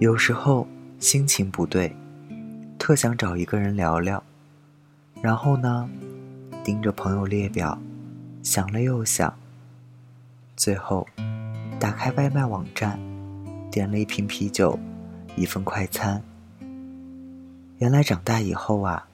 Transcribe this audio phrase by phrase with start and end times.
[0.00, 0.66] 有时候
[0.98, 1.94] 心情不对，
[2.78, 4.20] 特想找一个人聊聊，
[5.22, 5.88] 然后呢，
[6.64, 7.78] 盯着朋友列表，
[8.42, 9.32] 想了又想，
[10.56, 11.06] 最后
[11.78, 12.98] 打开外卖网站，
[13.70, 14.76] 点了一瓶啤酒，
[15.36, 16.20] 一份快餐。
[17.78, 19.06] 原来长大以后啊，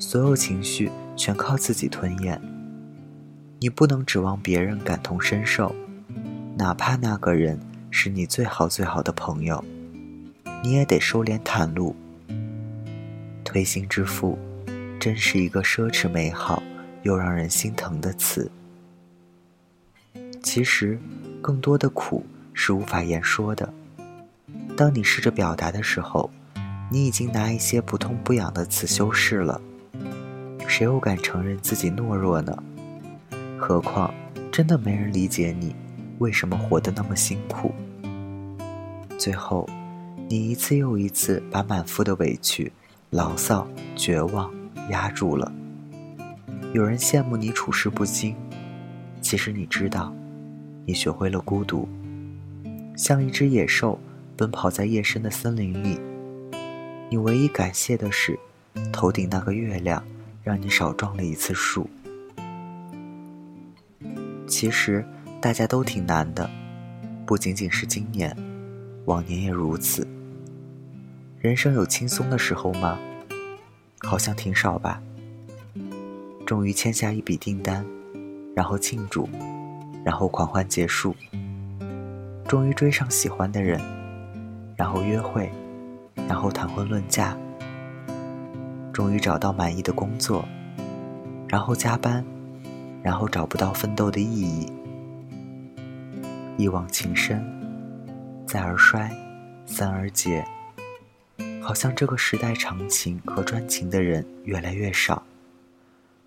[0.00, 2.40] 所有情绪全靠自己吞咽。
[3.60, 5.72] 你不能指望别人感同身受，
[6.56, 7.60] 哪怕那个人
[7.92, 9.64] 是你最好最好的朋友，
[10.62, 11.94] 你也得收敛袒露。
[13.44, 14.38] 推心置腹，
[15.00, 16.62] 真是一个奢侈美好
[17.02, 18.50] 又让人心疼的词。
[20.42, 20.98] 其实，
[21.40, 23.72] 更多的苦是无法言说的。
[24.76, 26.30] 当你试着表达的时候，
[26.90, 29.60] 你已经拿一些不痛不痒的词修饰了。
[30.66, 32.62] 谁又敢承认自己懦弱呢？
[33.58, 34.12] 何况，
[34.52, 35.74] 真的没人理解你
[36.18, 37.74] 为什么活得那么辛苦。
[39.18, 39.68] 最后，
[40.30, 42.70] 你一次又一次把满腹的委屈、
[43.08, 44.52] 牢骚、绝望
[44.90, 45.50] 压住了。
[46.74, 48.36] 有人羡慕你处事不惊，
[49.22, 50.14] 其实你知道，
[50.84, 51.88] 你学会了孤独，
[52.94, 53.98] 像一只野兽
[54.36, 55.98] 奔跑在夜深的森林里。
[57.08, 58.38] 你唯一感谢的是，
[58.92, 60.04] 头顶那个月亮
[60.42, 61.88] 让你少撞了一次树。
[64.46, 65.02] 其实
[65.40, 66.50] 大家都挺难的，
[67.24, 68.36] 不仅仅是今年，
[69.06, 70.06] 往年也如此。
[71.40, 72.98] 人生有轻松的时候吗？
[74.00, 75.00] 好像挺少吧。
[76.44, 77.86] 终于签下一笔订单，
[78.56, 79.28] 然后庆祝，
[80.04, 81.14] 然后狂欢结束。
[82.48, 83.80] 终于追上喜欢的人，
[84.76, 85.48] 然后约会，
[86.26, 87.36] 然后谈婚论嫁。
[88.92, 90.44] 终于找到满意的工作，
[91.46, 92.24] 然后加班。
[93.00, 94.72] 然后找不到奋斗的意义，
[96.56, 97.40] 一往情深，
[98.44, 99.08] 再而衰，
[99.64, 100.44] 三而竭。
[101.60, 105.22] 好像这个时代长情和专情的人越来越少，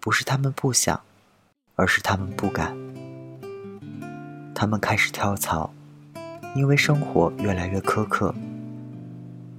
[0.00, 0.98] 不是他们不想，
[1.74, 2.76] 而是他们不敢。
[4.54, 5.70] 他们开始跳槽，
[6.54, 8.34] 因为生活越来越苛刻。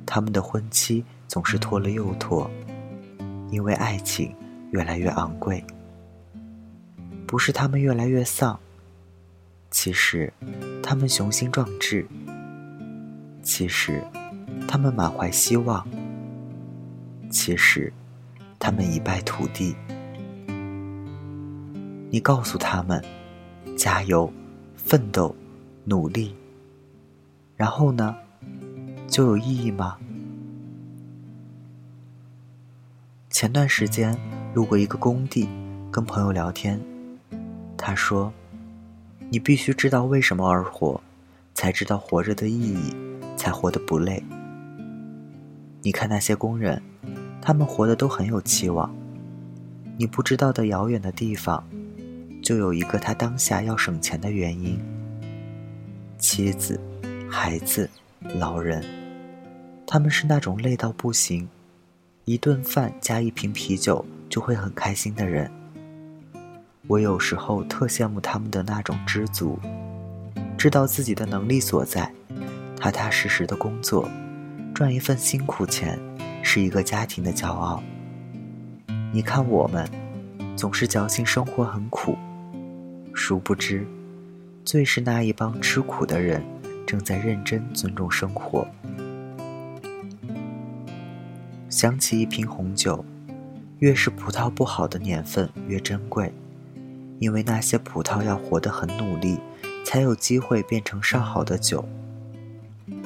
[0.05, 2.49] 他们的婚期总是拖了又拖，
[3.51, 4.33] 因为爱情
[4.71, 5.63] 越来越昂贵。
[7.27, 8.57] 不是他们越来越丧，
[9.69, 10.33] 其实
[10.81, 12.07] 他们雄心壮志，
[13.43, 14.01] 其实
[14.67, 15.87] 他们满怀希望，
[17.29, 17.91] 其实
[18.59, 19.75] 他们一败涂地。
[22.09, 23.03] 你告诉他们，
[23.75, 24.31] 加油，
[24.75, 25.35] 奋斗，
[25.83, 26.33] 努力。
[27.55, 28.15] 然后呢，
[29.07, 29.97] 就有意义吗？
[33.29, 34.17] 前段时间
[34.53, 35.49] 路过一个工地，
[35.91, 36.79] 跟朋友聊天。
[37.77, 38.31] 他说
[39.29, 40.99] ：“你必须知道为什么而活，
[41.53, 42.95] 才知道活着的意义，
[43.35, 44.23] 才活得不累。
[45.81, 46.81] 你看那些工人，
[47.41, 48.93] 他们活得都很有期望。
[49.97, 51.63] 你不知道的遥远的地方，
[52.43, 54.79] 就有一个他当下要省钱的原因。
[56.17, 56.79] 妻子、
[57.29, 57.89] 孩子、
[58.35, 58.83] 老人，
[59.85, 61.47] 他们是那种累到不行，
[62.25, 65.49] 一顿饭加一瓶啤酒就会很开心的人。”
[66.87, 69.59] 我有时候特羡慕他们的那种知足，
[70.57, 72.11] 知道自己的能力所在，
[72.79, 74.09] 踏踏实实的工作，
[74.77, 75.99] 赚一份辛苦钱，
[76.43, 77.81] 是一个家庭的骄傲。
[79.11, 79.89] 你看我们，
[80.55, 82.15] 总是矫情生活很苦，
[83.11, 83.87] 殊不知，
[84.63, 86.43] 最是那一帮吃苦的人，
[86.85, 88.67] 正在认真尊重生活。
[91.71, 93.03] 想起一瓶红酒，
[93.79, 96.31] 越是葡萄不好的年份越珍贵。
[97.17, 99.39] 因为那些葡萄要活得很努力，
[99.83, 101.83] 才有机会变成上好的酒。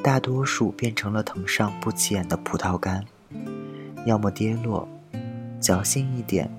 [0.04, 3.06] 大多数变成了藤上不起眼的葡萄干，
[4.06, 4.88] 要么跌落，
[5.62, 6.50] 侥幸一点，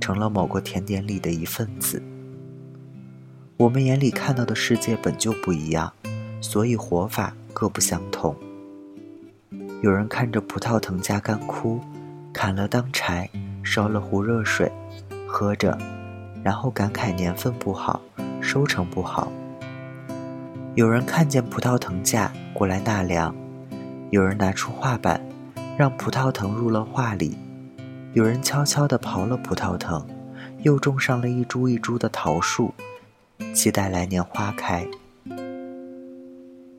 [0.00, 2.02] 成了某个甜点里的一份子。
[3.58, 5.92] 我们眼里看到的世界本就不一样，
[6.40, 8.34] 所以活法各不相同。
[9.82, 11.78] 有人看着葡萄藤架干枯，
[12.32, 13.28] 砍了当柴，
[13.62, 14.72] 烧了壶热水，
[15.26, 15.76] 喝着。
[16.42, 18.00] 然后感慨年份不好，
[18.40, 19.30] 收成不好。
[20.74, 23.34] 有人看见葡萄藤架过来纳凉，
[24.08, 25.20] 有人拿出画板，
[25.76, 27.36] 让葡萄藤入了画里，
[28.14, 30.02] 有人悄悄地刨了葡萄藤，
[30.62, 32.72] 又种上了一株一株的桃树，
[33.52, 34.86] 期待来年花开。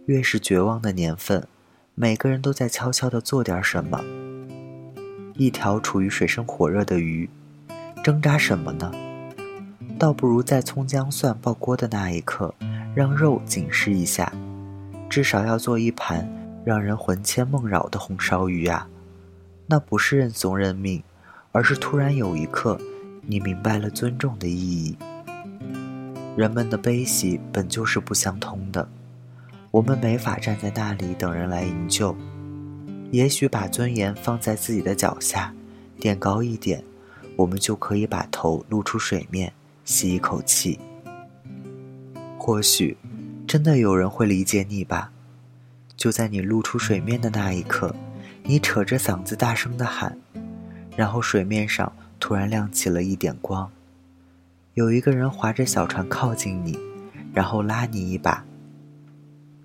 [0.08, 1.48] 越是绝望的年份，
[1.94, 4.04] 每个人都在悄悄地做点什么。
[5.36, 7.30] 一条处于水深火热的鱼，
[8.04, 8.92] 挣扎什么呢？
[10.00, 12.56] 倒不如在葱姜蒜爆锅的那一刻，
[12.96, 14.32] 让肉紧实一下。
[15.10, 16.28] 至少要做一盘
[16.66, 18.88] 让人魂牵梦绕的红烧鱼啊，
[19.68, 21.04] 那不是认怂认命，
[21.52, 22.80] 而是突然有一刻，
[23.22, 24.98] 你明白了尊重的意义。
[26.36, 28.90] 人们的悲喜本就是不相通的，
[29.70, 32.16] 我们没法站在那里等人来营救。
[33.12, 35.54] 也许把尊严放在自己的脚下，
[36.00, 36.84] 垫高一点，
[37.36, 39.54] 我们就可以把头露出水面，
[39.86, 40.80] 吸一口气。
[42.46, 42.98] 或许，
[43.48, 45.14] 真的有人会理解你吧？
[45.96, 47.96] 就在你露出水面的那一刻，
[48.44, 50.18] 你扯着嗓子大声的喊，
[50.98, 53.72] 然后水面上突然亮起了一点光。
[54.74, 56.78] 有一个人划着小船靠近你，
[57.34, 58.44] 然后拉你一把。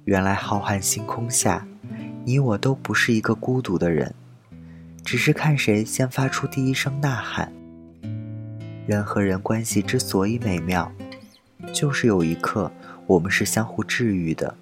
[0.04, 1.66] 原来浩瀚星空下，
[2.24, 4.14] 你我都不是一个孤独的人，
[5.04, 7.52] 只是看谁先发出第一声呐喊。
[8.86, 10.92] 人和人关系之所以美妙，
[11.72, 12.70] 就是有一刻
[13.06, 14.54] 我们是相互治愈的。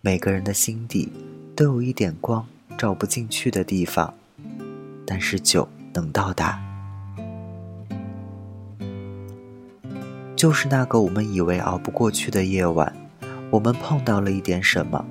[0.00, 1.10] 每个人的心底
[1.56, 4.12] 都有一点光照不进去的地方，
[5.06, 6.60] 但是酒能到达。
[10.36, 12.94] 就是那个我们以为熬不过去的夜晚，
[13.50, 15.04] 我们碰到了一点什么？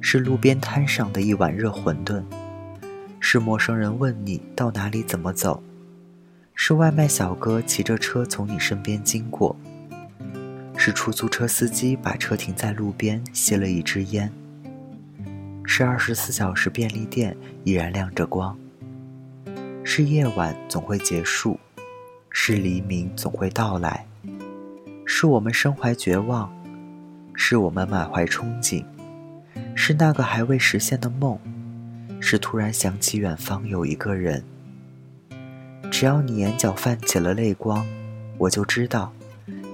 [0.00, 2.22] 是路边摊上的一碗热馄饨，
[3.20, 5.62] 是陌生人问你到哪里怎么走，
[6.58, 9.54] 是外卖小哥骑着车从你身边经过，
[10.74, 14.32] 是出租车司机把车停在路边吸了一支烟，
[15.64, 18.58] 是二十四小时便利店依然亮着光，
[19.84, 21.60] 是夜晚总会结束，
[22.30, 24.06] 是黎明总会到来。
[25.04, 26.50] 是我们身怀绝望，
[27.34, 28.82] 是我们满怀憧憬，
[29.76, 31.38] 是那个还未实现的梦，
[32.18, 34.42] 是突然想起远方有一个人。
[35.90, 37.86] 只要你眼角泛起了泪光，
[38.38, 39.12] 我就知道，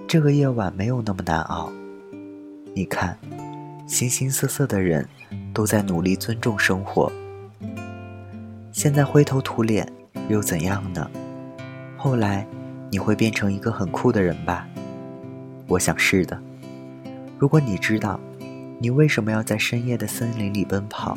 [0.06, 1.72] 这个夜晚没有那么难熬。
[2.74, 3.18] 你看，
[3.86, 5.06] 形形色色的人
[5.52, 7.10] 都在努力尊重生活。
[8.72, 9.86] 现在灰头土脸
[10.28, 11.10] 又怎样呢？
[11.96, 12.46] 后来
[12.90, 14.66] 你会变成一个很酷的人吧？
[15.66, 16.40] 我想是的。
[17.38, 18.20] 如果你知道，
[18.78, 21.16] 你为什么要在深夜的森林里奔跑？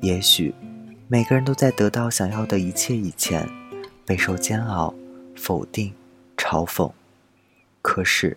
[0.00, 0.54] 也许，
[1.08, 3.48] 每个人都在得到想要的一切以前，
[4.04, 4.92] 备受煎熬、
[5.36, 5.92] 否定、
[6.36, 6.90] 嘲讽。
[7.80, 8.36] 可是，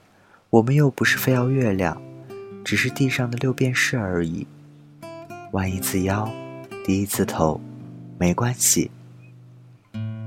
[0.52, 2.00] 我们又不是非要月亮，
[2.64, 4.46] 只是地上的六便士而已。
[5.54, 6.32] 弯一次腰，
[6.86, 7.60] 低一次头，
[8.20, 8.92] 没关系。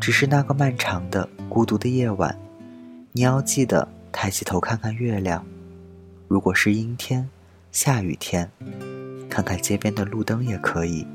[0.01, 2.37] 只是那个漫长的、孤独的夜晚。
[3.13, 5.47] 你要记得抬起头看看月亮，
[6.27, 7.29] 如果是阴天、
[7.71, 8.51] 下雨天，
[9.31, 11.07] 看看街边的路灯也可以，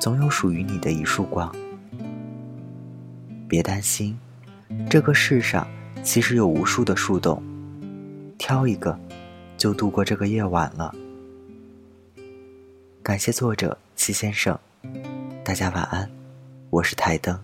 [0.00, 1.54] 总有属于你的一束光。
[3.46, 4.18] 别担心，
[4.88, 5.68] 这个世上
[6.02, 7.42] 其实有无数的树洞，
[8.38, 8.98] 挑一个，
[9.58, 10.94] 就度过这个夜晚了。
[13.02, 14.58] 感谢作者齐先生，
[15.44, 16.10] 大家晚安，
[16.70, 17.38] 我是台灯。